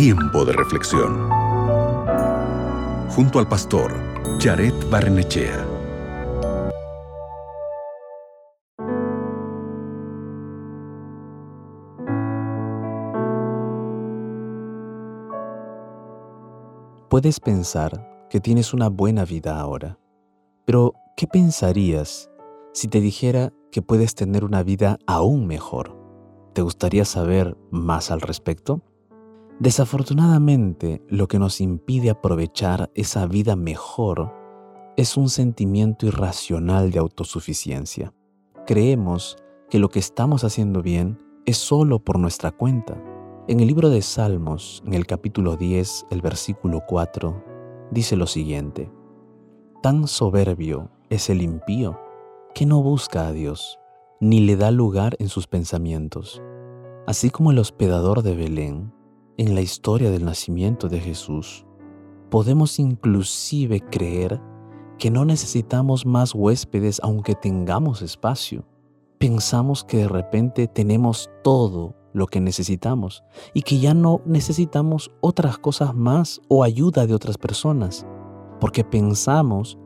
[0.00, 1.28] Tiempo de reflexión.
[3.10, 3.92] Junto al pastor
[4.38, 5.66] Jared Barnechea.
[17.10, 19.98] Puedes pensar que tienes una buena vida ahora,
[20.64, 22.30] pero ¿qué pensarías
[22.72, 25.98] si te dijera que puedes tener una vida aún mejor?
[26.54, 28.87] ¿Te gustaría saber más al respecto?
[29.60, 34.32] Desafortunadamente, lo que nos impide aprovechar esa vida mejor
[34.96, 38.14] es un sentimiento irracional de autosuficiencia.
[38.66, 39.36] Creemos
[39.68, 43.02] que lo que estamos haciendo bien es solo por nuestra cuenta.
[43.48, 47.44] En el libro de Salmos, en el capítulo 10, el versículo 4,
[47.90, 48.92] dice lo siguiente,
[49.82, 51.98] Tan soberbio es el impío
[52.54, 53.80] que no busca a Dios,
[54.20, 56.42] ni le da lugar en sus pensamientos.
[57.08, 58.92] Así como el hospedador de Belén,
[59.38, 61.64] en la historia del nacimiento de Jesús,
[62.28, 64.42] podemos inclusive creer
[64.98, 68.64] que no necesitamos más huéspedes aunque tengamos espacio.
[69.18, 73.22] Pensamos que de repente tenemos todo lo que necesitamos
[73.54, 78.04] y que ya no necesitamos otras cosas más o ayuda de otras personas,
[78.60, 79.78] porque pensamos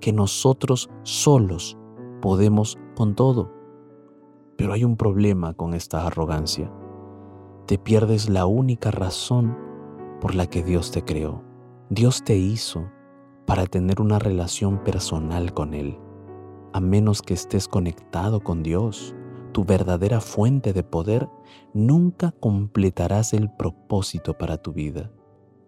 [0.00, 1.78] que nosotros solos
[2.20, 3.52] podemos con todo.
[4.56, 6.72] Pero hay un problema con esta arrogancia.
[7.66, 9.58] Te pierdes la única razón
[10.20, 11.42] por la que Dios te creó.
[11.90, 12.88] Dios te hizo
[13.44, 15.98] para tener una relación personal con Él.
[16.72, 19.16] A menos que estés conectado con Dios,
[19.50, 21.28] tu verdadera fuente de poder,
[21.74, 25.10] nunca completarás el propósito para tu vida.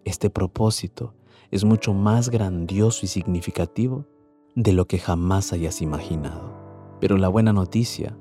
[0.05, 1.15] Este propósito
[1.51, 4.05] es mucho más grandioso y significativo
[4.55, 6.53] de lo que jamás hayas imaginado.
[7.01, 8.17] Pero la buena noticia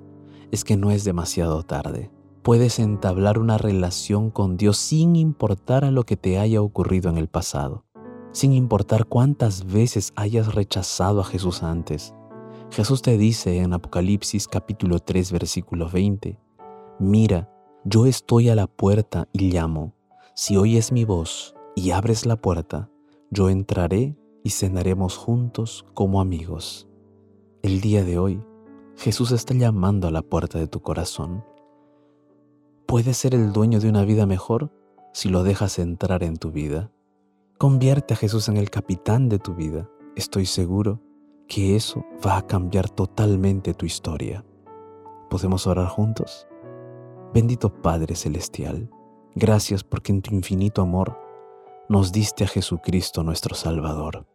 [0.50, 2.10] es que no es demasiado tarde.
[2.48, 7.18] Puedes entablar una relación con Dios sin importar a lo que te haya ocurrido en
[7.18, 7.84] el pasado,
[8.32, 12.14] sin importar cuántas veces hayas rechazado a Jesús antes.
[12.70, 16.40] Jesús te dice en Apocalipsis capítulo 3 versículo 20,
[16.98, 17.52] Mira,
[17.84, 19.92] yo estoy a la puerta y llamo.
[20.34, 22.88] Si oyes mi voz y abres la puerta,
[23.30, 26.88] yo entraré y cenaremos juntos como amigos.
[27.60, 28.42] El día de hoy,
[28.96, 31.44] Jesús está llamando a la puerta de tu corazón.
[32.88, 34.72] Puedes ser el dueño de una vida mejor
[35.12, 36.90] si lo dejas entrar en tu vida.
[37.58, 39.90] Convierte a Jesús en el capitán de tu vida.
[40.16, 41.02] Estoy seguro
[41.46, 44.42] que eso va a cambiar totalmente tu historia.
[45.28, 46.48] ¿Podemos orar juntos?
[47.34, 48.90] Bendito Padre Celestial,
[49.34, 51.18] gracias porque en tu infinito amor
[51.90, 54.26] nos diste a Jesucristo nuestro Salvador.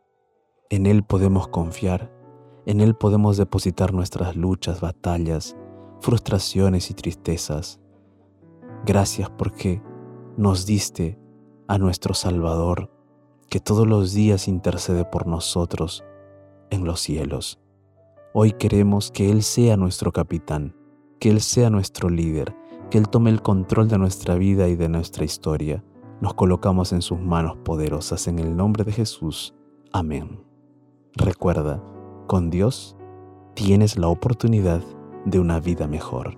[0.69, 2.11] En Él podemos confiar
[2.65, 5.57] en Él podemos depositar nuestras luchas, batallas,
[5.99, 7.79] frustraciones y tristezas.
[8.85, 9.81] Gracias porque
[10.35, 11.17] nos diste
[11.69, 12.91] a nuestro Salvador,
[13.49, 16.03] que todos los días intercede por nosotros
[16.69, 17.59] en los cielos.
[18.33, 20.75] Hoy queremos que Él sea nuestro capitán,
[21.19, 22.55] que Él sea nuestro líder,
[22.89, 25.81] que Él tome el control de nuestra vida y de nuestra historia.
[26.19, 29.53] Nos colocamos en sus manos poderosas en el nombre de Jesús.
[29.93, 30.43] Amén.
[31.13, 31.81] Recuerda,
[32.27, 32.97] con Dios
[33.53, 34.81] tienes la oportunidad
[35.25, 36.37] de una vida mejor.